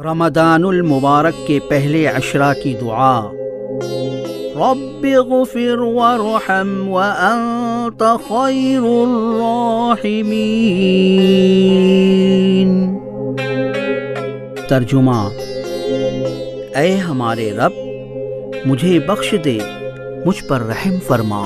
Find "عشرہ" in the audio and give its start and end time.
2.06-2.52